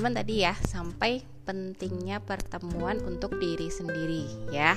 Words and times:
teman-teman 0.00 0.24
tadi 0.24 0.40
ya 0.40 0.56
sampai 0.56 1.20
pentingnya 1.44 2.24
pertemuan 2.24 3.04
untuk 3.04 3.36
diri 3.36 3.68
sendiri 3.68 4.48
ya. 4.48 4.72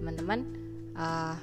Teman-teman 0.00 0.40
uh, 0.96 1.36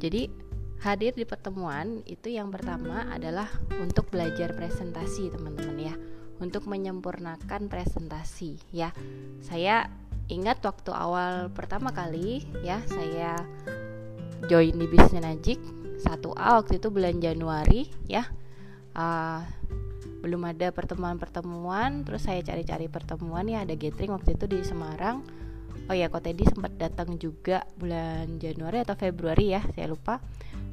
jadi 0.00 0.32
hadir 0.80 1.12
di 1.12 1.28
pertemuan 1.28 2.00
itu 2.08 2.32
yang 2.32 2.48
pertama 2.48 3.12
adalah 3.12 3.44
untuk 3.76 4.08
belajar 4.08 4.56
presentasi 4.56 5.28
teman-teman 5.36 5.76
ya. 5.76 5.92
Untuk 6.40 6.64
menyempurnakan 6.64 7.68
presentasi 7.68 8.56
ya. 8.72 8.88
Saya 9.44 9.84
ingat 10.32 10.64
waktu 10.64 10.96
awal 10.96 11.52
pertama 11.52 11.92
kali 11.92 12.48
ya 12.64 12.80
saya 12.88 13.36
join 14.48 14.80
di 14.80 14.88
bisnis 14.88 15.20
Najik 15.20 15.60
1A 16.00 16.64
waktu 16.64 16.80
itu 16.80 16.88
bulan 16.88 17.20
Januari 17.20 17.84
ya. 18.08 18.24
Uh, 18.96 19.44
belum 20.22 20.46
ada 20.46 20.70
pertemuan-pertemuan 20.70 22.06
terus 22.06 22.30
saya 22.30 22.40
cari-cari 22.46 22.86
pertemuan 22.86 23.44
ya 23.50 23.66
ada 23.66 23.74
gathering 23.74 24.14
waktu 24.14 24.38
itu 24.38 24.46
di 24.46 24.62
Semarang 24.62 25.26
oh 25.90 25.94
ya 25.98 26.06
kok 26.06 26.22
Teddy 26.22 26.46
sempat 26.46 26.78
datang 26.78 27.18
juga 27.18 27.66
bulan 27.74 28.38
Januari 28.38 28.86
atau 28.86 28.94
Februari 28.94 29.50
ya 29.50 29.60
saya 29.74 29.90
lupa 29.90 30.22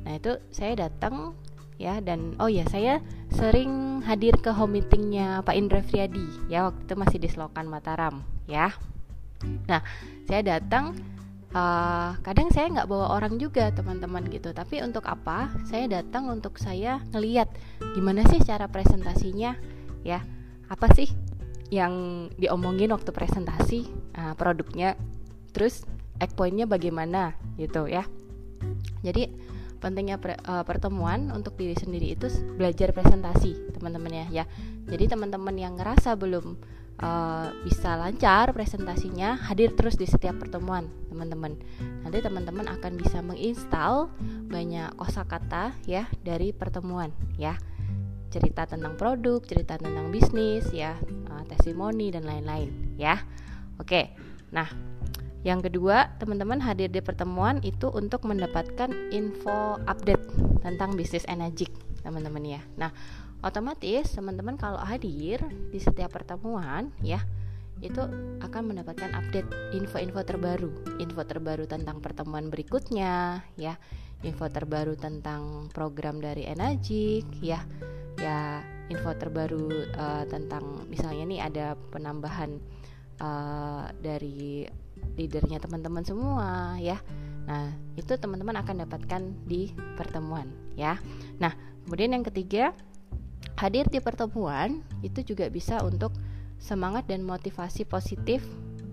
Nah 0.06 0.18
itu 0.18 0.32
saya 0.50 0.88
datang 0.88 1.36
ya 1.80 2.04
dan 2.04 2.36
oh 2.44 2.52
ya 2.52 2.68
saya 2.68 3.00
sering 3.32 4.04
hadir 4.04 4.36
ke 4.40 4.52
home 4.52 4.80
meetingnya 4.80 5.46
Pak 5.48 5.56
Indra 5.56 5.80
Friadi 5.84 6.52
ya 6.52 6.68
waktu 6.68 6.82
itu 6.84 6.96
masih 6.98 7.18
di 7.22 7.30
Selokan 7.32 7.68
Mataram 7.68 8.24
ya. 8.48 8.74
Nah 9.68 9.82
saya 10.28 10.42
datang 10.58 10.96
uh, 11.54 12.18
kadang 12.22 12.50
saya 12.54 12.70
nggak 12.70 12.90
bawa 12.90 13.16
orang 13.18 13.38
juga 13.42 13.70
teman-teman 13.74 14.26
gitu. 14.30 14.54
Tapi 14.54 14.82
untuk 14.86 15.06
apa? 15.10 15.54
Saya 15.66 15.90
datang 15.90 16.30
untuk 16.30 16.58
saya 16.62 17.02
ngeliat 17.14 17.50
gimana 17.96 18.26
sih 18.30 18.42
cara 18.42 18.70
presentasinya 18.70 19.58
ya. 20.06 20.22
Apa 20.70 20.92
sih 20.94 21.10
yang 21.70 22.28
diomongin 22.38 22.94
waktu 22.94 23.10
presentasi 23.10 23.90
uh, 24.18 24.34
produknya? 24.38 24.98
Terus 25.54 25.86
egg 26.22 26.36
pointnya 26.38 26.70
bagaimana 26.70 27.34
gitu 27.58 27.90
ya. 27.90 28.06
Jadi 29.02 29.32
pentingnya 29.80 30.20
pre, 30.20 30.36
uh, 30.44 30.68
pertemuan 30.68 31.32
untuk 31.32 31.56
diri 31.56 31.74
sendiri 31.74 32.12
itu 32.12 32.28
belajar 32.60 32.92
presentasi 32.92 33.80
teman-teman 33.80 34.12
ya 34.12 34.44
ya. 34.44 34.46
Jadi 34.92 35.08
teman-teman 35.08 35.56
yang 35.56 35.80
ngerasa 35.80 36.20
belum 36.20 36.60
uh, 37.00 37.52
bisa 37.64 37.96
lancar 37.96 38.52
presentasinya 38.52 39.40
hadir 39.48 39.74
terus 39.74 39.96
di 39.96 40.06
setiap 40.06 40.40
pertemuan 40.40 40.88
teman-teman. 41.12 41.58
Nanti 42.06 42.20
teman-teman 42.20 42.68
akan 42.68 42.94
bisa 43.00 43.20
menginstal 43.24 44.12
banyak 44.48 44.94
kosakata 45.00 45.76
ya 45.88 46.08
dari 46.24 46.52
pertemuan 46.52 47.12
ya. 47.40 47.56
Cerita 48.30 48.70
tentang 48.70 48.94
produk 48.94 49.42
cerita 49.42 49.82
tentang 49.82 50.14
bisnis 50.14 50.70
ya 50.70 50.94
uh, 51.34 51.44
testimoni 51.50 52.14
dan 52.14 52.28
lain-lain 52.28 52.96
ya. 53.00 53.18
Oke 53.82 54.14
nah 54.50 54.66
yang 55.40 55.64
kedua, 55.64 56.20
teman-teman 56.20 56.60
hadir 56.60 56.92
di 56.92 57.00
pertemuan 57.00 57.64
itu 57.64 57.88
untuk 57.88 58.28
mendapatkan 58.28 58.92
info 59.16 59.80
update 59.88 60.20
tentang 60.60 61.00
bisnis 61.00 61.24
energik, 61.32 61.72
teman-teman 62.04 62.60
ya. 62.60 62.62
Nah, 62.76 62.92
otomatis 63.40 64.12
teman-teman 64.12 64.60
kalau 64.60 64.80
hadir 64.84 65.40
di 65.72 65.80
setiap 65.80 66.12
pertemuan 66.16 66.92
ya, 67.00 67.24
itu 67.80 68.04
akan 68.44 68.76
mendapatkan 68.76 69.16
update 69.16 69.48
info-info 69.72 70.22
terbaru, 70.28 70.72
info 71.00 71.22
terbaru 71.24 71.64
tentang 71.64 72.04
pertemuan 72.04 72.52
berikutnya 72.52 73.40
ya, 73.56 73.80
info 74.28 74.52
terbaru 74.52 75.00
tentang 75.00 75.72
program 75.72 76.20
dari 76.20 76.44
Energik 76.44 77.24
ya, 77.40 77.64
ya 78.20 78.60
info 78.92 79.16
terbaru 79.16 79.88
uh, 79.96 80.26
tentang 80.28 80.90
misalnya 80.92 81.24
nih 81.30 81.40
ada 81.40 81.66
penambahan 81.94 82.60
uh, 83.22 83.88
dari 84.04 84.68
leadernya 85.16 85.64
teman-teman 85.64 86.04
semua 86.04 86.76
ya. 86.82 87.00
Nah, 87.50 87.74
itu 87.98 88.14
teman-teman 88.14 88.62
akan 88.62 88.86
dapatkan 88.86 89.22
di 89.48 89.74
pertemuan 89.98 90.52
ya. 90.78 91.00
Nah, 91.42 91.56
kemudian 91.88 92.14
yang 92.14 92.26
ketiga, 92.28 92.76
hadir 93.60 93.84
di 93.92 94.00
pertemuan 94.00 94.80
itu 95.04 95.36
juga 95.36 95.52
bisa 95.52 95.84
untuk 95.84 96.16
semangat 96.56 97.12
dan 97.12 97.28
motivasi 97.28 97.84
positif 97.84 98.40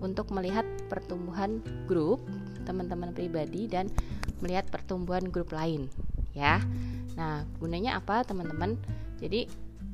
untuk 0.03 0.27
melihat 0.35 0.67
pertumbuhan 0.91 1.63
grup 1.87 2.19
teman-teman 2.67 3.15
pribadi 3.15 3.71
dan 3.71 3.87
melihat 4.43 4.67
pertumbuhan 4.67 5.23
grup 5.31 5.55
lain 5.55 5.87
ya. 6.35 6.59
Nah, 7.15 7.47
gunanya 7.57 7.97
apa 7.97 8.27
teman-teman? 8.27 8.75
Jadi 9.23 9.47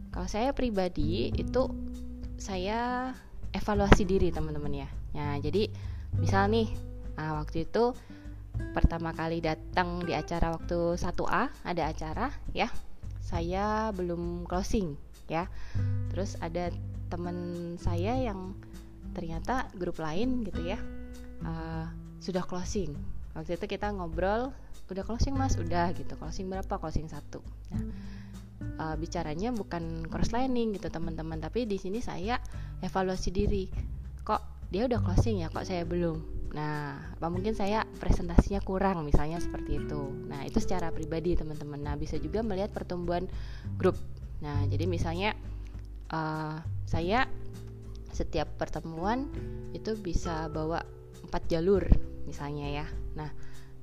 kalau 0.10 0.26
saya 0.26 0.52
pribadi 0.58 1.30
itu 1.38 1.70
saya 2.42 3.14
evaluasi 3.54 4.04
diri 4.10 4.34
teman-teman 4.34 4.74
ya. 4.74 4.90
Nah, 5.14 5.38
jadi 5.38 5.70
misal 6.18 6.50
nih 6.50 6.68
nah, 7.14 7.38
waktu 7.38 7.70
itu 7.70 7.94
pertama 8.74 9.14
kali 9.14 9.38
datang 9.38 10.02
di 10.02 10.18
acara 10.18 10.50
waktu 10.50 10.98
1A 10.98 11.44
ada 11.62 11.84
acara 11.90 12.30
ya 12.54 12.70
saya 13.24 13.96
belum 13.96 14.44
closing 14.46 15.00
ya. 15.32 15.48
Terus 16.12 16.36
ada 16.44 16.70
teman 17.08 17.38
saya 17.80 18.20
yang 18.20 18.54
ternyata 19.16 19.70
grup 19.78 20.02
lain 20.02 20.42
gitu 20.44 20.66
ya 20.66 20.78
uh, 21.48 21.88
sudah 22.20 22.44
closing. 22.44 22.92
Waktu 23.34 23.56
itu 23.56 23.66
kita 23.66 23.90
ngobrol 23.96 24.52
udah 24.92 25.04
closing 25.08 25.34
mas? 25.34 25.56
Udah 25.56 25.96
gitu. 25.96 26.20
Closing 26.20 26.52
berapa? 26.52 26.78
Closing 26.78 27.08
satu. 27.08 27.42
Nah 27.74 27.82
uh, 28.80 28.96
bicaranya 28.98 29.54
bukan 29.54 30.08
cross 30.08 30.32
lining 30.34 30.74
gitu 30.76 30.90
teman-teman. 30.90 31.40
Tapi 31.42 31.66
di 31.68 31.78
sini 31.78 32.00
saya 32.00 32.40
evaluasi 32.82 33.30
diri. 33.30 33.68
Kok 34.24 34.70
dia 34.74 34.88
udah 34.88 35.00
closing 35.04 35.44
ya? 35.46 35.48
Kok 35.52 35.66
saya 35.68 35.84
belum 35.86 36.33
nah 36.54 37.02
apa 37.18 37.28
mungkin 37.34 37.58
saya 37.58 37.82
presentasinya 37.98 38.62
kurang 38.62 39.02
misalnya 39.02 39.42
seperti 39.42 39.82
itu. 39.82 40.02
Nah 40.30 40.46
itu 40.46 40.62
secara 40.62 40.94
pribadi 40.94 41.34
teman-teman. 41.34 41.82
Nah 41.82 41.98
bisa 41.98 42.22
juga 42.22 42.46
melihat 42.46 42.70
pertumbuhan 42.70 43.26
grup. 43.76 43.98
Nah 44.46 44.62
jadi 44.70 44.86
misalnya 44.86 45.34
uh, 46.14 46.62
saya 46.86 47.26
setiap 48.14 48.54
pertemuan 48.62 49.26
itu 49.74 49.98
bisa 49.98 50.46
bawa 50.54 50.86
empat 51.26 51.50
jalur 51.50 51.82
misalnya 52.30 52.86
ya. 52.86 52.86
Nah 53.18 53.34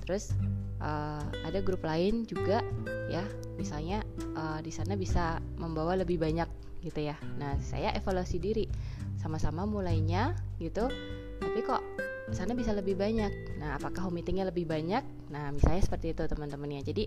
terus 0.07 0.31
uh, 0.79 1.27
ada 1.43 1.59
grup 1.59 1.83
lain 1.83 2.23
juga 2.23 2.63
ya. 3.11 3.27
Misalnya 3.59 4.07
uh, 4.39 4.63
di 4.63 4.71
sana 4.71 4.95
bisa 4.95 5.43
membawa 5.59 5.99
lebih 5.99 6.23
banyak 6.23 6.47
gitu 6.87 7.03
ya. 7.03 7.19
Nah 7.35 7.59
saya 7.59 7.91
evaluasi 7.99 8.39
diri 8.39 8.71
sama-sama 9.19 9.67
mulainya 9.67 10.39
gitu. 10.63 10.87
Tapi 11.41 11.61
kok 11.67 11.83
sana 12.33 12.55
bisa 12.55 12.71
lebih 12.73 12.95
banyak. 12.95 13.59
Nah 13.59 13.77
apakah 13.77 14.07
home 14.07 14.23
meetingnya 14.23 14.49
lebih 14.49 14.67
banyak? 14.67 15.03
Nah 15.31 15.51
misalnya 15.51 15.83
seperti 15.83 16.15
itu 16.15 16.23
teman-teman 16.27 16.81
ya 16.81 16.83
jadi 16.83 17.05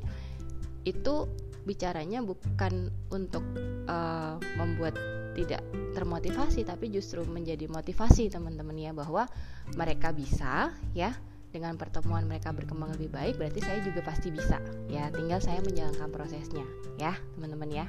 itu 0.84 1.16
bicaranya 1.64 2.20
bukan 2.20 2.92
untuk 3.08 3.44
uh, 3.88 4.36
membuat 4.60 5.00
tidak 5.32 5.64
termotivasi 5.96 6.68
tapi 6.68 6.92
justru 6.92 7.24
menjadi 7.24 7.72
motivasi 7.72 8.28
teman-teman 8.28 8.76
ya 8.76 8.92
bahwa 8.92 9.28
mereka 9.76 10.12
bisa 10.12 10.72
ya. 10.96 11.16
Dengan 11.54 11.78
pertemuan 11.78 12.26
mereka 12.26 12.50
berkembang 12.50 12.98
lebih 12.98 13.14
baik 13.14 13.38
berarti 13.38 13.62
saya 13.62 13.78
juga 13.86 14.02
pasti 14.02 14.34
bisa 14.34 14.58
ya. 14.90 15.14
Tinggal 15.14 15.38
saya 15.38 15.62
menjalankan 15.62 16.10
prosesnya 16.10 16.66
ya 16.98 17.14
teman-teman 17.38 17.70
ya. 17.70 17.86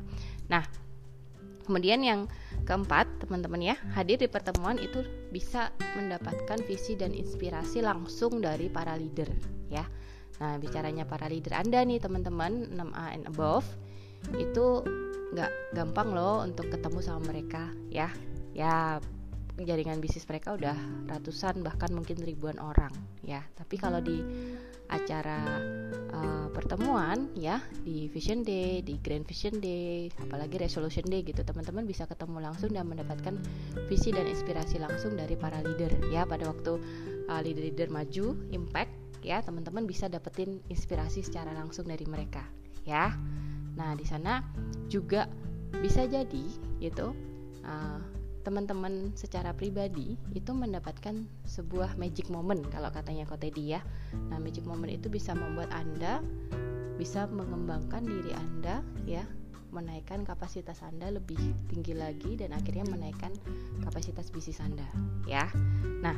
Nah 0.53 0.84
Kemudian 1.65 2.05
yang 2.05 2.31
keempat, 2.69 3.09
teman-teman 3.25 3.61
ya, 3.61 3.77
hadir 3.97 4.21
di 4.21 4.29
pertemuan 4.29 4.77
itu 4.77 5.01
bisa 5.33 5.73
mendapatkan 5.97 6.61
visi 6.69 6.95
dan 6.95 7.17
inspirasi 7.17 7.81
langsung 7.81 8.45
dari 8.45 8.69
para 8.69 8.95
leader 8.95 9.29
ya. 9.73 9.85
Nah, 10.39 10.59
bicaranya 10.61 11.09
para 11.09 11.31
leader 11.31 11.57
Anda 11.57 11.83
nih 11.87 12.03
teman-teman 12.03 12.75
6A 12.75 13.07
and 13.15 13.25
above 13.31 13.67
itu 14.35 14.83
nggak 15.35 15.53
gampang 15.75 16.15
loh 16.15 16.43
untuk 16.43 16.69
ketemu 16.69 16.99
sama 17.01 17.33
mereka 17.33 17.71
ya. 17.89 18.11
Ya 18.55 19.03
jaringan 19.55 20.03
bisnis 20.03 20.27
mereka 20.27 20.59
udah 20.59 20.75
ratusan 21.07 21.63
bahkan 21.63 21.95
mungkin 21.95 22.19
ribuan 22.27 22.59
orang 22.59 22.91
ya 23.23 23.39
tapi 23.55 23.79
kalau 23.79 24.03
di 24.03 24.19
acara 24.95 25.61
uh, 26.15 26.47
pertemuan 26.55 27.27
ya 27.35 27.59
di 27.83 28.07
Vision 28.07 28.47
Day 28.47 28.79
di 28.81 29.03
Grand 29.03 29.27
Vision 29.27 29.59
Day 29.59 30.07
apalagi 30.23 30.63
Resolution 30.63 31.03
Day 31.11 31.27
gitu. 31.27 31.43
Teman-teman 31.43 31.83
bisa 31.85 32.07
ketemu 32.07 32.39
langsung 32.39 32.71
dan 32.71 32.87
mendapatkan 32.87 33.35
visi 33.91 34.15
dan 34.15 34.31
inspirasi 34.31 34.79
langsung 34.79 35.19
dari 35.19 35.35
para 35.35 35.59
leader 35.67 35.91
ya. 36.15 36.23
Pada 36.23 36.47
waktu 36.47 36.79
uh, 37.27 37.41
leader-leader 37.43 37.91
maju 37.91 38.39
impact 38.55 38.93
ya 39.25 39.41
teman-teman 39.41 39.89
bisa 39.89 40.07
dapetin 40.07 40.61
inspirasi 40.71 41.25
secara 41.25 41.51
langsung 41.57 41.89
dari 41.91 42.07
mereka 42.07 42.45
ya. 42.87 43.11
Nah 43.75 43.99
di 43.99 44.07
sana 44.07 44.45
juga 44.87 45.27
bisa 45.83 46.07
jadi 46.07 46.45
gitu 46.79 47.11
uh, 47.67 47.99
teman-teman 48.45 49.17
secara 49.17 49.57
pribadi 49.57 50.21
itu 50.37 50.53
mendapatkan 50.53 51.25
sebuah 51.49 51.97
magic 51.97 52.29
moment 52.29 52.61
kalau 52.69 52.93
katanya 52.93 53.25
Kotedi 53.25 53.73
ya. 53.73 53.81
Nah, 54.29 54.37
magic 54.37 54.69
moment 54.69 54.93
itu 54.93 55.09
bisa 55.09 55.33
membuat 55.33 55.73
Anda 55.73 56.21
bisa 56.95 57.27
mengembangkan 57.27 58.07
diri 58.07 58.31
Anda 58.37 58.85
ya, 59.09 59.25
menaikkan 59.75 60.23
kapasitas 60.23 60.85
Anda 60.87 61.11
lebih 61.11 61.41
tinggi 61.67 61.97
lagi 61.97 62.39
dan 62.39 62.55
akhirnya 62.55 62.87
menaikkan 62.87 63.35
kapasitas 63.83 64.31
bisnis 64.31 64.63
Anda 64.63 64.87
ya. 65.27 65.51
Nah, 66.05 66.15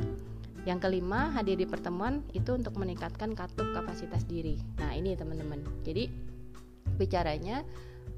yang 0.67 0.83
kelima, 0.83 1.31
hadir 1.31 1.57
di 1.57 1.65
pertemuan 1.65 2.27
itu 2.35 2.53
untuk 2.53 2.75
meningkatkan 2.77 3.39
katup 3.39 3.71
kapasitas 3.71 4.27
diri. 4.27 4.59
Nah, 4.83 4.93
ini 4.93 5.15
teman-teman. 5.15 5.63
Jadi 5.87 6.11
bicaranya 6.99 7.63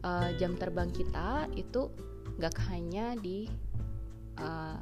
uh, 0.03 0.33
jam 0.41 0.57
terbang 0.57 0.89
kita 0.91 1.47
itu 1.55 1.93
gak 2.39 2.57
hanya 2.71 3.19
di 3.19 3.51
uh, 4.41 4.79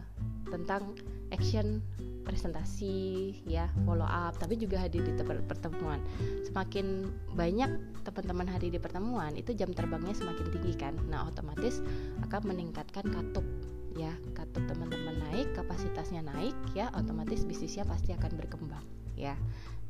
tentang 0.47 0.95
action 1.35 1.83
presentasi 2.27 3.31
ya 3.47 3.71
follow 3.87 4.07
up 4.07 4.35
tapi 4.39 4.59
juga 4.59 4.83
hadir 4.83 5.07
di 5.07 5.15
pertemuan. 5.23 6.03
Semakin 6.43 7.07
banyak 7.39 7.71
teman-teman 8.03 8.51
hadir 8.51 8.75
di 8.75 8.81
pertemuan 8.83 9.35
itu 9.39 9.55
jam 9.55 9.71
terbangnya 9.71 10.15
semakin 10.15 10.47
tinggi 10.51 10.75
kan. 10.75 10.95
Nah 11.07 11.31
otomatis 11.31 11.79
akan 12.27 12.43
meningkatkan 12.51 13.07
katup 13.07 13.47
ya 13.97 14.13
katup 14.37 14.61
teman-teman 14.69 15.17
naik 15.31 15.57
kapasitasnya 15.57 16.21
naik 16.21 16.53
ya 16.77 16.93
otomatis 16.93 17.49
bisnisnya 17.49 17.87
pasti 17.89 18.13
akan 18.13 18.35
berkembang 18.35 18.85
ya. 19.15 19.39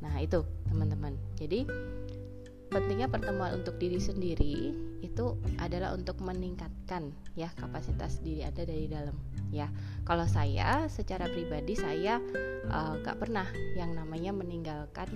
Nah 0.05 0.21
itu 0.21 0.45
teman-teman. 0.69 1.17
Jadi 1.41 1.65
pentingnya 2.69 3.09
pertemuan 3.09 3.63
untuk 3.63 3.79
diri 3.79 3.97
sendiri 3.97 4.75
itu 5.07 5.39
adalah 5.63 5.95
untuk 5.95 6.19
meningkatkan 6.21 7.15
ya 7.39 7.51
kapasitas 7.55 8.19
diri 8.21 8.43
Anda 8.43 8.67
dari 8.67 8.87
dalam 8.91 9.17
ya. 9.55 9.71
Kalau 10.03 10.27
saya 10.27 10.91
secara 10.91 11.31
pribadi 11.31 11.79
saya 11.79 12.19
uh, 12.71 12.99
gak 13.03 13.23
pernah 13.23 13.47
yang 13.79 13.95
namanya 13.95 14.35
meninggalkan 14.35 15.07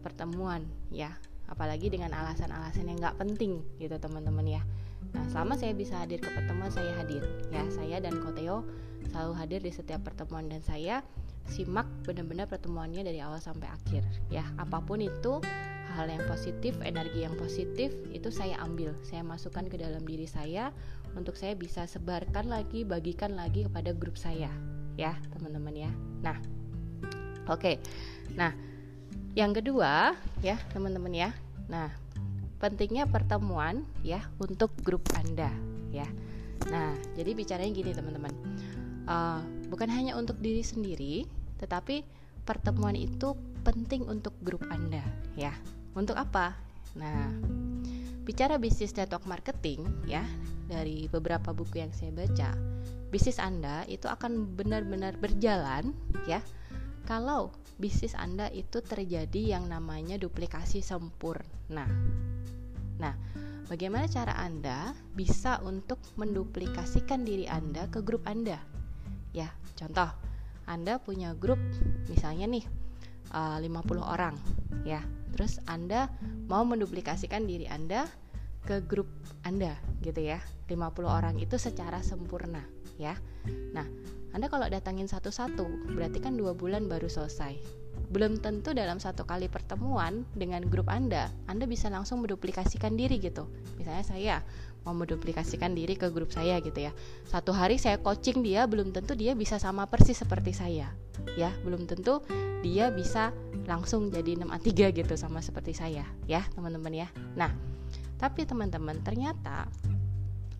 pertemuan 0.00 0.64
ya, 0.88 1.16
apalagi 1.48 1.92
dengan 1.92 2.12
alasan-alasan 2.12 2.88
yang 2.88 2.98
gak 3.00 3.20
penting 3.20 3.60
gitu 3.76 3.96
teman-teman 4.00 4.60
ya. 4.60 4.62
Nah 5.12 5.24
selama 5.30 5.54
saya 5.60 5.76
bisa 5.76 6.00
hadir 6.00 6.18
ke 6.18 6.28
pertemuan 6.32 6.72
saya 6.72 6.96
hadir 6.96 7.22
ya, 7.52 7.62
saya 7.70 8.00
dan 8.00 8.18
Koteo 8.24 8.64
selalu 9.12 9.32
hadir 9.36 9.60
di 9.60 9.70
setiap 9.70 10.00
pertemuan 10.02 10.48
dan 10.48 10.64
saya 10.64 11.04
simak 11.44 11.84
benar-benar 12.08 12.48
pertemuannya 12.48 13.04
dari 13.04 13.20
awal 13.20 13.36
sampai 13.36 13.68
akhir 13.68 14.00
ya 14.32 14.48
apa 14.56 14.80
pun 14.80 14.96
itu 15.04 15.44
hal 15.94 16.10
yang 16.10 16.26
positif, 16.26 16.74
energi 16.82 17.22
yang 17.22 17.38
positif 17.38 17.94
itu 18.10 18.28
saya 18.34 18.58
ambil, 18.66 18.92
saya 19.06 19.22
masukkan 19.22 19.62
ke 19.70 19.78
dalam 19.78 20.02
diri 20.02 20.26
saya 20.26 20.74
untuk 21.14 21.38
saya 21.38 21.54
bisa 21.54 21.86
sebarkan 21.86 22.50
lagi, 22.50 22.82
bagikan 22.82 23.38
lagi 23.38 23.70
kepada 23.70 23.94
grup 23.94 24.18
saya, 24.18 24.50
ya 24.98 25.14
teman-teman 25.38 25.86
ya. 25.86 25.90
Nah, 26.20 26.36
oke, 27.46 27.62
okay. 27.62 27.74
nah 28.34 28.50
yang 29.38 29.54
kedua 29.54 30.18
ya 30.42 30.58
teman-teman 30.74 31.14
ya. 31.14 31.30
Nah, 31.70 31.94
pentingnya 32.58 33.06
pertemuan 33.06 33.86
ya 34.02 34.26
untuk 34.42 34.74
grup 34.82 35.06
anda 35.14 35.48
ya. 35.94 36.06
Nah, 36.74 36.98
jadi 37.14 37.30
bicaranya 37.38 37.70
gini 37.70 37.94
teman-teman, 37.94 38.34
uh, 39.06 39.40
bukan 39.70 39.86
hanya 39.94 40.18
untuk 40.18 40.42
diri 40.42 40.66
sendiri, 40.66 41.24
tetapi 41.62 42.02
pertemuan 42.42 42.98
itu 42.98 43.32
penting 43.64 44.04
untuk 44.04 44.36
grup 44.44 44.60
anda 44.68 45.00
ya 45.34 45.56
untuk 45.94 46.18
apa? 46.18 46.58
Nah, 46.98 47.30
bicara 48.22 48.58
bisnis 48.58 48.94
network 48.94 49.26
marketing 49.26 49.86
ya, 50.06 50.22
dari 50.66 51.06
beberapa 51.10 51.50
buku 51.54 51.82
yang 51.82 51.92
saya 51.94 52.10
baca, 52.14 52.54
bisnis 53.14 53.38
Anda 53.38 53.86
itu 53.86 54.10
akan 54.10 54.58
benar-benar 54.58 55.14
berjalan 55.18 55.94
ya 56.26 56.42
kalau 57.06 57.54
bisnis 57.78 58.16
Anda 58.16 58.48
itu 58.50 58.80
terjadi 58.80 59.58
yang 59.58 59.70
namanya 59.70 60.16
duplikasi 60.16 60.80
sempurna. 60.80 61.86
Nah, 62.98 63.14
bagaimana 63.68 64.08
cara 64.08 64.34
Anda 64.38 64.94
bisa 65.12 65.60
untuk 65.62 66.00
menduplikasikan 66.16 67.26
diri 67.26 67.44
Anda 67.46 67.90
ke 67.90 68.00
grup 68.00 68.24
Anda? 68.24 68.58
Ya, 69.34 69.50
contoh, 69.74 70.10
Anda 70.64 71.02
punya 71.02 71.34
grup 71.36 71.58
misalnya 72.06 72.46
nih 72.48 72.64
uh, 73.32 73.58
50 73.62 74.02
orang 74.02 74.34
ya. 74.84 75.00
Terus 75.34 75.58
Anda 75.66 76.10
mau 76.46 76.62
menduplikasikan 76.62 77.48
diri 77.48 77.66
Anda 77.66 78.06
ke 78.64 78.84
grup 78.84 79.08
Anda 79.46 79.76
gitu 80.04 80.20
ya. 80.20 80.40
50 80.68 80.80
orang 81.04 81.34
itu 81.40 81.56
secara 81.56 82.00
sempurna 82.00 82.64
ya. 83.00 83.16
Nah 83.72 83.86
Anda 84.34 84.50
kalau 84.50 84.66
datangin 84.66 85.06
satu-satu 85.06 85.94
berarti 85.94 86.18
kan 86.18 86.34
dua 86.34 86.56
bulan 86.56 86.90
baru 86.90 87.06
selesai 87.06 87.83
belum 88.10 88.40
tentu 88.40 88.72
dalam 88.76 89.00
satu 89.00 89.24
kali 89.24 89.48
pertemuan 89.48 90.26
dengan 90.36 90.64
grup 90.66 90.90
Anda, 90.90 91.32
Anda 91.48 91.64
bisa 91.64 91.88
langsung 91.88 92.24
menduplikasikan 92.24 92.96
diri 92.98 93.20
gitu. 93.20 93.48
Misalnya 93.80 94.04
saya 94.04 94.36
mau 94.84 94.92
menduplikasikan 94.92 95.72
diri 95.72 95.96
ke 95.96 96.12
grup 96.12 96.28
saya 96.30 96.60
gitu 96.60 96.76
ya. 96.76 96.92
Satu 97.24 97.56
hari 97.56 97.80
saya 97.80 97.96
coaching 97.98 98.44
dia, 98.44 98.68
belum 98.68 98.92
tentu 98.92 99.16
dia 99.16 99.32
bisa 99.32 99.56
sama 99.56 99.88
persis 99.88 100.20
seperti 100.20 100.52
saya. 100.52 100.92
Ya, 101.40 101.50
belum 101.64 101.88
tentu 101.88 102.20
dia 102.60 102.92
bisa 102.92 103.32
langsung 103.64 104.12
jadi 104.12 104.36
6A3 104.36 104.92
gitu 104.92 105.14
sama 105.16 105.40
seperti 105.40 105.72
saya, 105.72 106.04
ya, 106.28 106.44
teman-teman 106.52 106.92
ya. 106.92 107.08
Nah, 107.32 107.48
tapi 108.20 108.44
teman-teman, 108.44 109.00
ternyata 109.00 109.68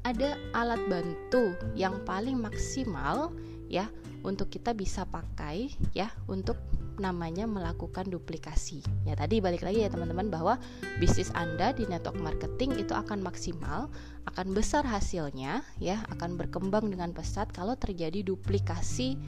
ada 0.05 0.37
alat 0.53 0.81
bantu 0.89 1.57
yang 1.73 1.97
paling 2.05 2.37
maksimal 2.37 3.33
ya 3.73 3.89
untuk 4.21 4.53
kita 4.53 4.77
bisa 4.77 5.09
pakai 5.09 5.73
ya 5.97 6.13
untuk 6.29 6.61
namanya 6.99 7.45
melakukan 7.49 8.07
duplikasi. 8.07 8.83
Ya 9.05 9.19
tadi 9.19 9.43
balik 9.43 9.67
lagi 9.67 9.83
ya 9.83 9.91
teman-teman 9.91 10.31
bahwa 10.31 10.55
bisnis 11.03 11.31
Anda 11.35 11.75
di 11.75 11.89
network 11.89 12.19
marketing 12.21 12.79
itu 12.79 12.95
akan 12.95 13.21
maksimal, 13.21 13.91
akan 14.31 14.55
besar 14.55 14.87
hasilnya 14.87 15.67
ya, 15.83 16.03
akan 16.15 16.39
berkembang 16.39 16.91
dengan 16.91 17.11
pesat 17.11 17.51
kalau 17.51 17.75
terjadi 17.75 18.23
duplikasi 18.23 19.19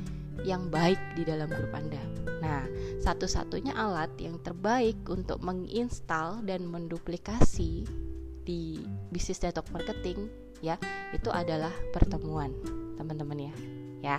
yang 0.44 0.68
baik 0.68 1.00
di 1.16 1.24
dalam 1.24 1.48
grup 1.48 1.72
Anda. 1.72 2.02
Nah, 2.44 2.68
satu-satunya 3.00 3.72
alat 3.72 4.12
yang 4.20 4.36
terbaik 4.44 5.00
untuk 5.08 5.40
menginstal 5.40 6.44
dan 6.44 6.68
menduplikasi 6.68 7.88
di 8.46 8.84
bisnis 9.10 9.40
network 9.42 9.72
marketing 9.72 10.28
ya, 10.60 10.76
itu 11.16 11.32
adalah 11.32 11.72
pertemuan, 11.90 12.52
teman-teman 13.00 13.50
ya. 13.50 13.54
Ya. 14.04 14.18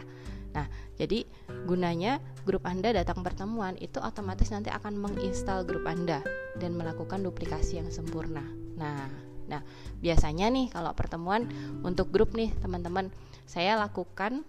Nah, 0.57 0.65
jadi 0.97 1.21
gunanya 1.65 2.21
grup 2.45 2.63
Anda 2.69 2.93
datang 2.93 3.25
pertemuan 3.25 3.75
itu 3.81 3.97
otomatis 3.97 4.53
nanti 4.53 4.69
akan 4.69 4.95
menginstal 4.95 5.65
grup 5.65 5.89
Anda 5.89 6.21
dan 6.61 6.77
melakukan 6.77 7.25
duplikasi 7.25 7.81
yang 7.81 7.89
sempurna. 7.89 8.45
Nah, 8.77 9.09
nah 9.49 9.61
biasanya 9.99 10.53
nih 10.53 10.69
kalau 10.69 10.93
pertemuan 10.93 11.49
untuk 11.81 12.13
grup 12.13 12.37
nih 12.37 12.53
teman-teman, 12.61 13.09
saya 13.49 13.75
lakukan 13.75 14.45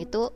itu 0.00 0.32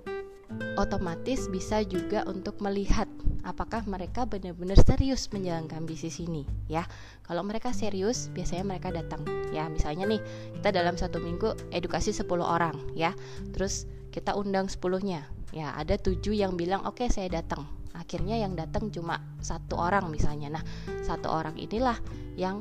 otomatis 0.78 1.50
bisa 1.50 1.82
juga 1.82 2.22
untuk 2.28 2.62
melihat 2.62 3.07
apakah 3.48 3.80
mereka 3.88 4.28
benar-benar 4.28 4.76
serius 4.84 5.32
menjalankan 5.32 5.88
bisnis 5.88 6.20
ini 6.20 6.44
ya? 6.68 6.84
Kalau 7.24 7.40
mereka 7.40 7.72
serius 7.72 8.28
biasanya 8.36 8.68
mereka 8.68 8.92
datang 8.92 9.24
ya. 9.56 9.72
Misalnya 9.72 10.04
nih 10.04 10.20
kita 10.60 10.68
dalam 10.76 11.00
satu 11.00 11.16
minggu 11.16 11.72
edukasi 11.72 12.12
10 12.12 12.28
orang 12.44 12.76
ya. 12.92 13.16
Terus 13.56 13.88
kita 14.12 14.36
undang 14.36 14.68
sepuluhnya 14.68 15.24
ya. 15.56 15.72
Ada 15.80 15.96
tujuh 15.96 16.36
yang 16.36 16.60
bilang 16.60 16.84
oke 16.84 17.00
okay, 17.00 17.08
saya 17.08 17.32
datang. 17.32 17.64
Akhirnya 17.96 18.36
yang 18.36 18.52
datang 18.52 18.92
cuma 18.92 19.24
satu 19.40 19.80
orang 19.80 20.12
misalnya. 20.12 20.60
Nah 20.60 20.62
satu 21.00 21.32
orang 21.32 21.56
inilah 21.56 21.96
yang 22.36 22.60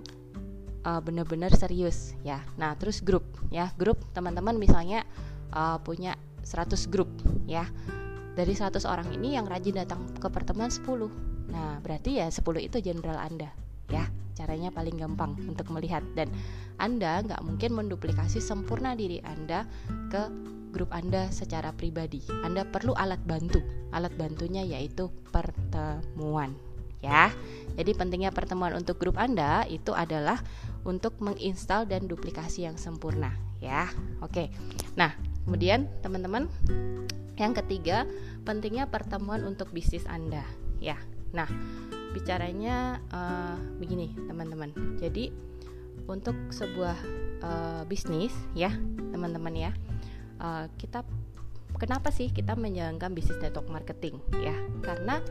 uh, 0.88 1.04
benar-benar 1.04 1.52
serius 1.52 2.16
ya. 2.24 2.40
Nah 2.56 2.80
terus 2.80 3.04
grup 3.04 3.28
ya. 3.52 3.76
Grup 3.76 4.00
teman-teman 4.16 4.56
misalnya 4.56 5.04
uh, 5.52 5.84
punya 5.84 6.16
100 6.48 6.88
grup 6.88 7.12
ya 7.44 7.68
dari 8.38 8.54
100 8.54 8.78
orang 8.86 9.10
ini 9.10 9.34
yang 9.34 9.50
rajin 9.50 9.82
datang 9.82 10.06
ke 10.14 10.30
pertemuan 10.30 10.70
10 10.70 10.86
nah 11.50 11.82
berarti 11.82 12.22
ya 12.22 12.30
10 12.30 12.46
itu 12.62 12.78
jenderal 12.78 13.18
anda 13.18 13.50
ya 13.90 14.06
caranya 14.38 14.70
paling 14.70 14.94
gampang 14.94 15.34
untuk 15.50 15.74
melihat 15.74 16.06
dan 16.14 16.30
anda 16.78 17.26
nggak 17.26 17.42
mungkin 17.42 17.74
menduplikasi 17.74 18.38
sempurna 18.38 18.94
diri 18.94 19.18
anda 19.26 19.66
ke 20.14 20.30
grup 20.78 20.94
Anda 20.94 21.34
secara 21.34 21.74
pribadi. 21.74 22.22
Anda 22.46 22.68
perlu 22.68 22.94
alat 22.94 23.24
bantu. 23.26 23.64
Alat 23.96 24.14
bantunya 24.14 24.62
yaitu 24.62 25.10
pertemuan. 25.34 26.54
Ya. 27.02 27.34
Jadi 27.74 27.98
pentingnya 27.98 28.30
pertemuan 28.30 28.78
untuk 28.78 29.02
grup 29.02 29.18
Anda 29.18 29.66
itu 29.66 29.94
adalah 29.98 30.38
untuk 30.86 31.18
menginstal 31.18 31.90
dan 31.90 32.06
duplikasi 32.06 32.70
yang 32.70 32.78
sempurna, 32.78 33.34
ya. 33.60 33.90
Oke. 34.24 34.54
Nah, 34.96 35.12
kemudian 35.48 35.88
teman-teman 36.04 36.52
yang 37.40 37.56
ketiga, 37.56 38.04
pentingnya 38.44 38.92
pertemuan 38.92 39.48
untuk 39.48 39.72
bisnis 39.72 40.04
Anda, 40.10 40.44
ya. 40.84 41.00
Nah, 41.32 41.48
bicaranya 42.12 43.00
uh, 43.14 43.56
begini, 43.80 44.12
teman-teman. 44.28 44.74
Jadi 45.00 45.32
untuk 46.10 46.36
sebuah 46.52 46.98
uh, 47.42 47.84
bisnis 47.88 48.36
ya, 48.52 48.76
teman-teman 49.16 49.56
ya 49.56 49.72
uh, 50.42 50.66
kita 50.78 51.04
kenapa 51.78 52.10
sih 52.14 52.30
kita 52.30 52.58
menjalankan 52.58 53.14
bisnis 53.14 53.42
network 53.42 53.70
marketing 53.70 54.18
ya 54.42 54.56
karena 54.82 55.22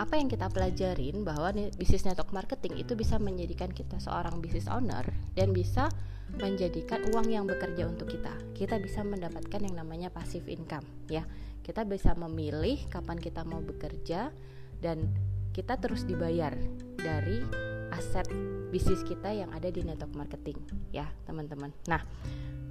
apa 0.00 0.16
yang 0.16 0.32
kita 0.32 0.48
pelajarin 0.48 1.28
bahwa 1.28 1.52
bisnis 1.76 2.08
network 2.08 2.32
marketing 2.32 2.80
itu 2.80 2.96
bisa 2.96 3.20
menjadikan 3.20 3.68
kita 3.68 4.00
seorang 4.00 4.40
business 4.40 4.64
owner 4.64 5.04
dan 5.36 5.52
bisa 5.52 5.92
menjadikan 6.38 7.02
uang 7.10 7.26
yang 7.32 7.44
bekerja 7.48 7.88
untuk 7.88 8.12
kita. 8.12 8.30
Kita 8.54 8.78
bisa 8.78 9.02
mendapatkan 9.02 9.60
yang 9.60 9.74
namanya 9.74 10.12
passive 10.12 10.46
income 10.46 10.86
ya. 11.10 11.26
Kita 11.64 11.82
bisa 11.88 12.14
memilih 12.14 12.86
kapan 12.92 13.18
kita 13.18 13.42
mau 13.42 13.58
bekerja 13.64 14.30
dan 14.78 15.10
kita 15.50 15.80
terus 15.82 16.06
dibayar 16.06 16.54
dari 16.94 17.42
aset 17.90 18.30
bisnis 18.70 19.02
kita 19.02 19.34
yang 19.34 19.50
ada 19.50 19.66
di 19.66 19.82
network 19.82 20.14
marketing 20.14 20.58
ya, 20.94 21.10
teman-teman. 21.26 21.74
Nah, 21.90 22.06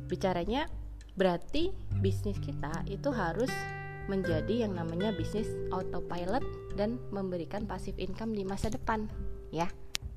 bicaranya 0.08 0.72
berarti 1.20 1.76
bisnis 2.00 2.40
kita 2.40 2.88
itu 2.88 3.12
harus 3.12 3.52
menjadi 4.10 4.66
yang 4.66 4.74
namanya 4.74 5.14
bisnis 5.14 5.52
autopilot 5.70 6.42
dan 6.74 6.98
memberikan 7.14 7.70
pasif 7.70 7.94
income 8.02 8.34
di 8.34 8.42
masa 8.42 8.74
depan 8.74 9.06
ya 9.54 9.70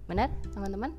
benar 0.08 0.32
teman-teman 0.54 0.96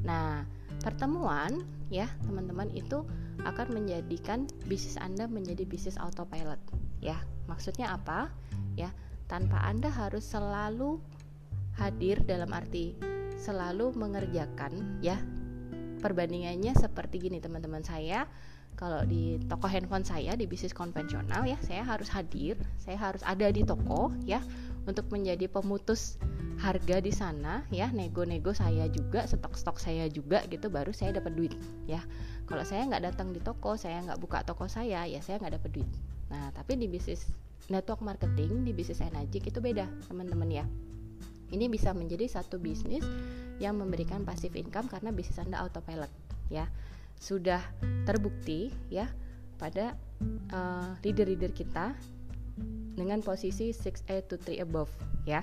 nah 0.00 0.48
pertemuan 0.80 1.62
ya 1.92 2.08
teman-teman 2.24 2.68
itu 2.72 3.04
akan 3.44 3.72
menjadikan 3.72 4.44
bisnis 4.68 4.96
anda 5.00 5.28
menjadi 5.28 5.64
bisnis 5.64 6.00
autopilot 6.00 6.60
ya. 7.00 7.16
Maksudnya 7.48 7.96
apa? 7.96 8.32
Ya 8.76 8.92
tanpa 9.30 9.62
anda 9.62 9.88
harus 9.92 10.26
selalu 10.26 10.98
hadir 11.78 12.20
dalam 12.26 12.50
arti 12.50 12.96
selalu 13.40 13.92
mengerjakan 13.96 15.00
ya. 15.04 15.16
Perbandingannya 16.00 16.72
seperti 16.76 17.28
gini 17.28 17.44
teman-teman. 17.44 17.84
Saya 17.84 18.24
kalau 18.80 19.04
di 19.04 19.36
toko 19.44 19.68
handphone 19.68 20.08
saya 20.08 20.32
di 20.32 20.48
bisnis 20.48 20.72
konvensional 20.72 21.44
ya 21.44 21.60
saya 21.60 21.84
harus 21.84 22.08
hadir 22.08 22.56
saya 22.80 22.96
harus 22.96 23.20
ada 23.28 23.52
di 23.52 23.60
toko 23.60 24.08
ya 24.24 24.40
untuk 24.88 25.08
menjadi 25.12 25.48
pemutus 25.50 26.16
harga 26.60 27.00
di 27.00 27.12
sana 27.12 27.64
ya. 27.72 27.88
Nego-nego 27.90 28.52
saya 28.52 28.86
juga 28.92 29.24
stok-stok 29.24 29.80
saya 29.80 30.06
juga 30.12 30.44
gitu 30.48 30.68
baru 30.68 30.92
saya 30.92 31.16
dapat 31.16 31.32
duit 31.36 31.52
ya. 31.88 32.04
Kalau 32.44 32.64
saya 32.64 32.86
nggak 32.86 33.12
datang 33.12 33.32
di 33.32 33.40
toko 33.40 33.74
saya 33.76 34.04
nggak 34.04 34.20
buka 34.20 34.44
toko 34.44 34.68
saya 34.68 35.04
ya 35.08 35.20
saya 35.24 35.40
nggak 35.40 35.60
dapat 35.60 35.70
duit. 35.80 35.90
Nah 36.28 36.52
tapi 36.52 36.76
di 36.76 36.86
bisnis 36.86 37.28
network 37.70 38.02
marketing 38.02 38.66
di 38.66 38.72
bisnis 38.74 39.00
energi 39.00 39.40
itu 39.40 39.58
beda 39.58 39.88
teman-teman 40.08 40.50
ya. 40.50 40.64
Ini 41.50 41.66
bisa 41.66 41.90
menjadi 41.90 42.30
satu 42.30 42.62
bisnis 42.62 43.02
yang 43.58 43.74
memberikan 43.76 44.22
passive 44.22 44.54
income 44.54 44.86
karena 44.86 45.10
bisnis 45.10 45.42
anda 45.42 45.58
autopilot 45.58 46.10
ya. 46.48 46.70
Sudah 47.20 47.60
terbukti 48.08 48.72
ya 48.88 49.10
pada 49.60 49.92
uh, 50.54 50.96
leader-leader 51.04 51.52
kita 51.52 51.92
dengan 52.94 53.24
posisi 53.24 53.72
6A 53.72 54.28
to 54.28 54.36
3 54.36 54.60
above 54.64 54.92
ya. 55.24 55.40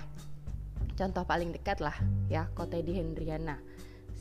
Contoh 0.98 1.26
paling 1.26 1.54
dekat 1.54 1.82
lah 1.82 1.94
ya 2.30 2.50
Kotedi 2.54 2.98
Hendriana. 2.98 3.58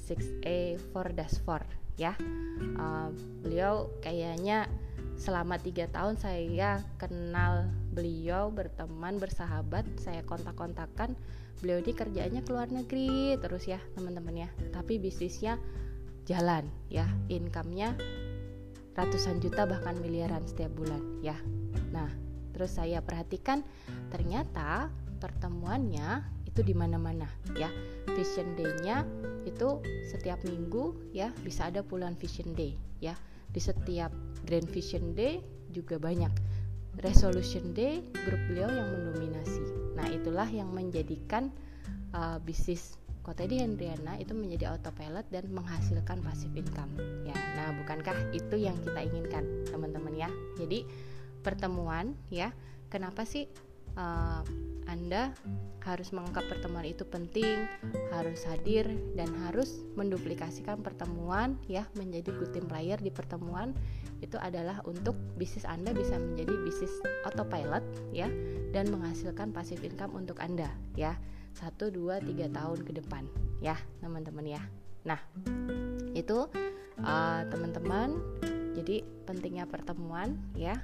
6A 0.06 0.80
4 0.94 1.18
dash 1.18 1.40
4 1.44 2.00
ya. 2.00 2.14
Uh, 2.76 3.12
beliau 3.42 3.90
kayaknya 4.00 4.70
selama 5.16 5.56
tiga 5.56 5.88
tahun 5.88 6.20
saya 6.20 6.84
kenal 7.00 7.72
beliau 7.96 8.52
berteman 8.52 9.16
bersahabat 9.16 9.84
saya 10.00 10.20
kontak-kontakan. 10.24 11.16
Beliau 11.64 11.80
ini 11.80 11.96
kerjaannya 11.96 12.44
ke 12.44 12.50
luar 12.52 12.68
negeri 12.68 13.40
terus 13.40 13.64
ya 13.64 13.80
teman-teman 13.96 14.46
ya. 14.46 14.48
Tapi 14.72 15.00
bisnisnya 15.00 15.56
jalan 16.28 16.68
ya. 16.92 17.08
Income-nya 17.32 17.96
ratusan 18.96 19.40
juta 19.44 19.64
bahkan 19.68 19.96
miliaran 20.00 20.44
setiap 20.44 20.72
bulan 20.76 21.00
ya. 21.24 21.36
Nah 21.92 22.25
terus 22.56 22.80
saya 22.80 23.04
perhatikan 23.04 23.60
ternyata 24.08 24.88
pertemuannya 25.20 26.24
itu 26.48 26.64
di 26.64 26.72
mana-mana 26.72 27.28
ya. 27.52 27.68
Vision 28.16 28.56
day-nya 28.56 29.04
itu 29.44 29.84
setiap 30.08 30.40
minggu 30.48 31.12
ya 31.12 31.28
bisa 31.44 31.68
ada 31.68 31.84
puluhan 31.84 32.16
vision 32.16 32.56
day 32.56 32.72
ya. 33.04 33.12
Di 33.52 33.60
setiap 33.60 34.08
grand 34.48 34.64
vision 34.72 35.12
day 35.12 35.44
juga 35.68 36.00
banyak. 36.00 36.32
Resolution 37.04 37.76
day 37.76 38.00
grup 38.24 38.40
beliau 38.48 38.72
yang 38.72 38.88
mendominasi. 38.88 39.60
Nah 39.92 40.08
itulah 40.08 40.48
yang 40.48 40.72
menjadikan 40.72 41.52
uh, 42.16 42.40
bisnis 42.40 42.96
Kotedi 43.20 43.58
Hendriana 43.58 44.14
itu 44.22 44.38
menjadi 44.38 44.70
autopilot 44.70 45.26
dan 45.34 45.50
menghasilkan 45.50 46.22
passive 46.22 46.54
income 46.54 46.94
ya. 47.26 47.34
Nah 47.58 47.74
bukankah 47.82 48.30
itu 48.30 48.54
yang 48.54 48.78
kita 48.86 49.02
inginkan 49.02 49.66
teman-teman 49.66 50.14
ya? 50.14 50.30
Jadi 50.54 50.86
pertemuan 51.46 52.18
ya 52.34 52.50
kenapa 52.90 53.22
sih 53.22 53.46
uh, 53.94 54.42
anda 54.90 55.30
harus 55.86 56.10
menganggap 56.10 56.46
pertemuan 56.50 56.82
itu 56.82 57.06
penting, 57.06 57.66
harus 58.10 58.42
hadir 58.46 58.86
dan 59.14 59.30
harus 59.46 59.86
menduplikasikan 59.94 60.82
pertemuan 60.82 61.54
ya 61.70 61.86
menjadi 61.94 62.34
good 62.34 62.50
team 62.50 62.66
player 62.66 62.98
di 62.98 63.10
pertemuan 63.10 63.70
itu 64.18 64.34
adalah 64.40 64.82
untuk 64.82 65.14
bisnis 65.38 65.62
Anda 65.62 65.94
bisa 65.94 66.18
menjadi 66.18 66.54
bisnis 66.66 66.90
autopilot 67.22 67.84
ya 68.10 68.26
dan 68.74 68.90
menghasilkan 68.90 69.54
passive 69.54 69.82
income 69.86 70.14
untuk 70.14 70.42
Anda 70.42 70.70
ya. 70.98 71.14
1 71.56 71.72
2 71.88 72.20
3 72.20 72.52
tahun 72.52 72.78
ke 72.84 72.92
depan 73.00 73.24
ya, 73.64 73.80
teman-teman 74.04 74.44
ya. 74.44 74.60
Nah, 75.08 75.16
itu 76.12 76.52
uh, 77.00 77.40
teman-teman 77.48 78.12
jadi 78.76 79.00
pentingnya 79.24 79.64
pertemuan 79.64 80.36
ya 80.52 80.76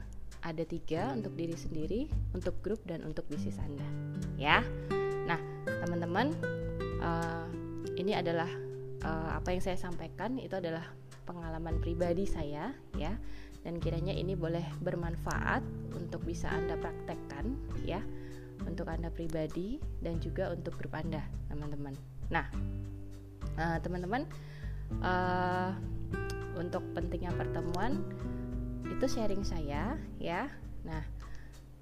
ada 0.43 0.63
tiga 0.67 1.15
untuk 1.15 1.39
diri 1.39 1.55
sendiri, 1.55 2.01
untuk 2.35 2.59
grup 2.61 2.83
dan 2.85 3.07
untuk 3.07 3.27
bisnis 3.31 3.59
anda, 3.63 3.87
ya. 4.35 4.61
Nah, 5.27 5.39
teman-teman, 5.87 6.35
uh, 6.99 7.47
ini 7.95 8.19
adalah 8.19 8.51
uh, 9.07 9.39
apa 9.39 9.55
yang 9.55 9.63
saya 9.63 9.79
sampaikan 9.79 10.37
itu 10.43 10.59
adalah 10.59 10.83
pengalaman 11.25 11.79
pribadi 11.79 12.27
saya, 12.27 12.75
ya, 12.99 13.15
dan 13.63 13.79
kiranya 13.79 14.11
ini 14.11 14.35
boleh 14.35 14.67
bermanfaat 14.83 15.63
untuk 15.95 16.27
bisa 16.27 16.51
anda 16.51 16.75
praktekkan, 16.75 17.55
ya 17.87 18.03
untuk 18.67 18.87
Anda 18.89 19.11
pribadi 19.11 19.83
dan 20.03 20.23
juga 20.23 20.55
untuk 20.55 20.79
grup 20.79 20.95
Anda, 20.95 21.23
teman-teman. 21.51 21.95
Nah, 22.31 22.47
uh, 23.59 23.79
teman-teman, 23.83 24.27
uh, 25.03 25.75
untuk 26.59 26.85
pentingnya 26.93 27.33
pertemuan 27.33 28.05
itu 28.87 29.07
sharing 29.07 29.43
saya 29.47 29.99
ya. 30.19 30.51
Nah, 30.83 31.03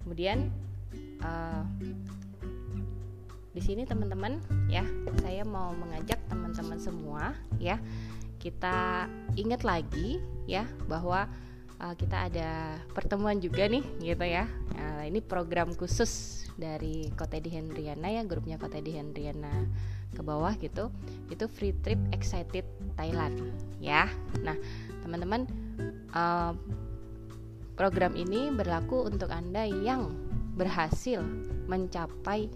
kemudian 0.03 0.53
uh, 1.25 1.65
di 3.51 3.61
sini 3.63 3.89
teman-teman 3.89 4.39
ya, 4.69 4.85
saya 5.21 5.43
mau 5.45 5.73
mengajak 5.75 6.21
teman-teman 6.29 6.79
semua 6.79 7.35
ya, 7.57 7.81
kita 8.41 9.09
ingat 9.37 9.65
lagi 9.65 10.21
ya 10.49 10.65
bahwa 10.89 11.29
uh, 11.81 11.95
kita 11.97 12.31
ada 12.31 12.77
pertemuan 12.93 13.41
juga 13.41 13.69
nih 13.69 13.85
gitu 14.01 14.25
ya. 14.25 14.49
Nah, 14.77 15.05
ini 15.09 15.21
program 15.25 15.73
khusus 15.77 16.41
dari 16.61 17.09
Kotedi 17.17 17.49
Hendriana 17.57 18.13
ya 18.13 18.21
grupnya 18.29 18.61
Kotedi 18.61 18.93
Hendriana 18.93 19.65
ke 20.13 20.21
bawah 20.21 20.53
gitu 20.61 20.93
itu 21.33 21.45
free 21.49 21.73
trip 21.81 21.97
excited 22.13 22.69
Thailand 23.01 23.55
ya 23.81 24.11
nah 24.45 24.55
teman-teman 25.01 25.49
uh, 26.13 26.53
program 27.81 28.13
ini 28.13 28.53
berlaku 28.53 29.09
untuk 29.09 29.33
anda 29.33 29.65
yang 29.65 30.13
berhasil 30.53 31.25
mencapai 31.65 32.53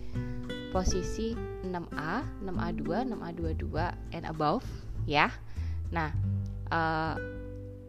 posisi 0.68 1.32
6A 1.64 2.44
6A2 2.44 3.08
6A22 3.08 3.72
and 4.12 4.28
above 4.28 4.68
ya 5.08 5.32
nah 5.88 6.12
uh, 6.68 7.16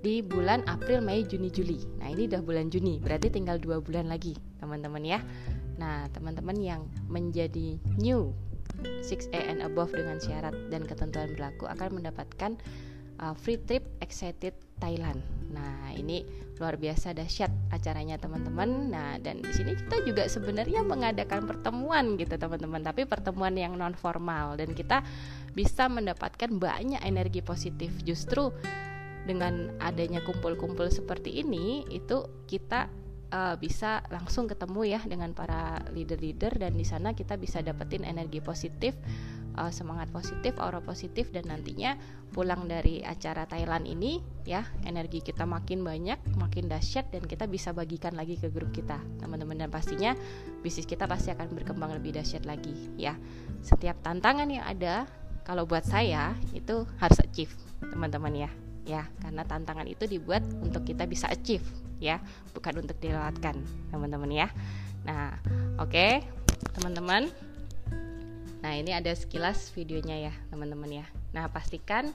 di 0.06 0.22
bulan 0.22 0.62
April, 0.70 1.02
Mei, 1.02 1.26
Juni, 1.26 1.50
Juli. 1.50 1.82
Nah 1.98 2.14
ini 2.14 2.30
udah 2.30 2.38
bulan 2.46 2.70
Juni, 2.70 3.02
berarti 3.02 3.34
tinggal 3.34 3.58
dua 3.58 3.82
bulan 3.82 4.06
lagi, 4.06 4.38
teman-teman 4.62 5.02
ya. 5.02 5.18
Nah, 5.82 6.06
teman-teman 6.14 6.54
yang 6.62 6.86
menjadi 7.10 7.82
new 7.98 8.30
6A 8.86 9.50
and 9.50 9.66
above 9.66 9.90
dengan 9.98 10.22
syarat 10.22 10.54
dan 10.70 10.86
ketentuan 10.86 11.34
berlaku 11.34 11.66
akan 11.66 11.98
mendapatkan 11.98 12.54
uh, 13.18 13.34
free 13.34 13.58
trip 13.58 13.82
excited 13.98 14.54
Thailand. 14.78 15.26
Nah, 15.52 15.94
ini 15.94 16.26
luar 16.56 16.80
biasa 16.80 17.12
dahsyat 17.12 17.52
acaranya 17.70 18.16
teman-teman. 18.16 18.90
Nah, 18.90 19.20
dan 19.20 19.44
di 19.44 19.52
sini 19.52 19.76
kita 19.76 20.02
juga 20.08 20.26
sebenarnya 20.26 20.82
mengadakan 20.88 21.46
pertemuan 21.46 22.16
gitu 22.16 22.36
teman-teman, 22.40 22.82
tapi 22.82 23.04
pertemuan 23.04 23.54
yang 23.54 23.76
non 23.76 23.94
formal 23.94 24.56
dan 24.56 24.72
kita 24.72 25.04
bisa 25.52 25.92
mendapatkan 25.92 26.50
banyak 26.56 27.02
energi 27.04 27.44
positif. 27.44 27.92
Justru 28.02 28.50
dengan 29.26 29.74
adanya 29.82 30.22
kumpul-kumpul 30.22 30.88
seperti 30.94 31.42
ini 31.42 31.84
itu 31.90 32.24
kita 32.46 32.88
uh, 33.34 33.56
bisa 33.58 34.06
langsung 34.14 34.46
ketemu 34.46 34.96
ya 34.98 35.02
dengan 35.02 35.34
para 35.34 35.82
leader-leader 35.92 36.54
dan 36.56 36.78
di 36.78 36.86
sana 36.86 37.18
kita 37.18 37.36
bisa 37.36 37.66
dapetin 37.66 38.06
energi 38.06 38.40
positif 38.40 38.94
uh, 39.56 39.72
semangat 39.72 40.12
positif, 40.12 40.56
aura 40.60 40.84
positif 40.84 41.32
dan 41.32 41.48
nantinya 41.50 41.96
pulang 42.36 42.68
dari 42.68 43.00
acara 43.00 43.48
Thailand 43.48 43.88
ini 43.88 44.20
ya 44.44 44.68
energi 44.84 45.24
kita 45.24 45.48
makin 45.48 45.82
banyak, 45.82 46.20
makin 46.36 46.68
dahsyat 46.68 47.10
dan 47.10 47.24
kita 47.24 47.48
bisa 47.48 47.72
bagikan 47.72 48.14
lagi 48.20 48.36
ke 48.36 48.52
grup 48.52 48.76
kita. 48.76 49.00
Teman-teman 49.20 49.56
dan 49.56 49.72
pastinya 49.72 50.14
bisnis 50.60 50.86
kita 50.86 51.08
pasti 51.08 51.32
akan 51.32 51.56
berkembang 51.56 51.96
lebih 51.96 52.20
dahsyat 52.20 52.44
lagi 52.44 52.76
ya. 53.00 53.16
Setiap 53.64 54.00
tantangan 54.04 54.52
yang 54.52 54.68
ada 54.68 55.08
kalau 55.48 55.64
buat 55.64 55.88
saya 55.88 56.36
itu 56.52 56.84
harus 57.00 57.20
achieve 57.24 57.56
teman-teman 57.80 58.36
ya. 58.36 58.52
Ya 58.86 59.10
karena 59.24 59.42
tantangan 59.48 59.90
itu 59.90 60.06
dibuat 60.06 60.46
untuk 60.62 60.86
kita 60.86 61.08
bisa 61.10 61.32
achieve 61.32 61.66
ya. 61.98 62.20
Bukan 62.54 62.84
untuk 62.86 63.00
dilewatkan 63.00 63.64
teman-teman 63.90 64.30
ya. 64.30 64.48
Nah 65.08 65.40
oke 65.80 65.90
okay, 65.90 66.12
teman-teman 66.76 67.32
Nah, 68.66 68.74
ini 68.74 68.98
ada 68.98 69.14
sekilas 69.14 69.70
videonya 69.78 70.26
ya, 70.26 70.34
teman-teman 70.50 70.90
ya. 70.90 71.06
Nah, 71.38 71.46
pastikan 71.54 72.10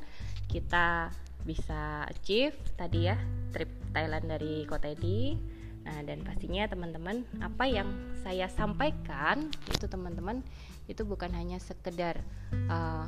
kita 0.51 1.15
bisa 1.47 2.03
achieve 2.11 2.59
tadi 2.75 3.07
ya 3.07 3.15
trip 3.55 3.71
Thailand 3.95 4.27
dari 4.27 4.67
Kota 4.67 4.91
Edi. 4.91 5.39
Nah, 5.87 6.03
dan 6.03 6.27
pastinya 6.27 6.67
teman-teman, 6.67 7.23
apa 7.39 7.71
yang 7.71 7.87
saya 8.27 8.51
sampaikan 8.51 9.47
itu 9.71 9.87
teman-teman 9.87 10.43
itu 10.91 11.07
bukan 11.07 11.31
hanya 11.39 11.63
sekedar 11.63 12.19
uh, 12.67 13.07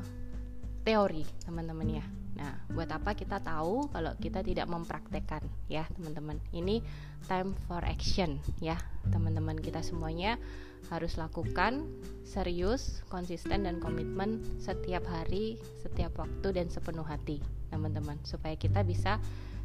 teori, 0.86 1.26
teman-teman 1.42 1.98
ya. 1.98 2.06
Nah, 2.32 2.56
buat 2.72 2.88
apa 2.88 3.12
kita 3.12 3.44
tahu 3.44 3.92
kalau 3.92 4.16
kita 4.16 4.40
tidak 4.40 4.64
mempraktekkan 4.64 5.44
ya, 5.68 5.84
teman-teman. 5.92 6.40
Ini 6.52 6.80
time 7.28 7.52
for 7.68 7.84
action 7.84 8.40
ya, 8.58 8.80
teman-teman 9.12 9.60
kita 9.60 9.84
semuanya 9.84 10.40
harus 10.88 11.20
lakukan 11.20 11.86
serius, 12.24 13.04
konsisten 13.12 13.68
dan 13.68 13.78
komitmen 13.78 14.40
setiap 14.58 15.04
hari, 15.06 15.60
setiap 15.84 16.16
waktu 16.16 16.48
dan 16.56 16.66
sepenuh 16.72 17.04
hati, 17.04 17.38
teman-teman, 17.68 18.16
supaya 18.24 18.56
kita 18.56 18.80
bisa 18.82 19.20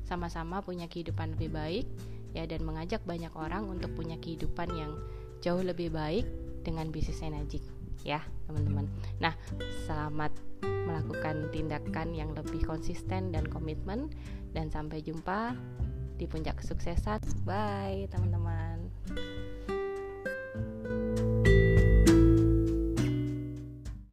sama-sama 0.07 0.63
punya 0.63 0.87
kehidupan 0.87 1.35
lebih 1.35 1.51
baik 1.51 1.85
ya 2.31 2.47
dan 2.47 2.63
mengajak 2.63 3.03
banyak 3.03 3.31
orang 3.35 3.67
untuk 3.67 3.91
punya 3.95 4.15
kehidupan 4.19 4.71
yang 4.75 4.91
jauh 5.43 5.63
lebih 5.63 5.91
baik 5.91 6.23
dengan 6.63 6.91
bisnis 6.91 7.23
energi 7.23 7.76
ya, 8.07 8.23
teman-teman. 8.47 8.87
Nah, 9.19 9.35
selamat 9.83 10.31
melakukan 10.63 11.51
tindakan 11.51 12.15
yang 12.15 12.31
lebih 12.31 12.63
konsisten 12.63 13.35
dan 13.35 13.43
komitmen 13.51 14.07
dan 14.55 14.71
sampai 14.71 15.03
jumpa 15.03 15.51
di 16.15 16.25
puncak 16.25 16.63
kesuksesan. 16.63 17.19
Bye, 17.43 18.07
teman-teman. 18.07 18.87